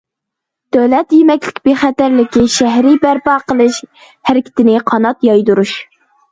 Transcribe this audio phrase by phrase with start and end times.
[0.77, 3.81] دۆلەت يېمەكلىك بىخەتەرلىكى شەھىرى بەرپا قىلىش
[4.33, 5.79] ھەرىكىتىنى قانات يايدۇرۇش.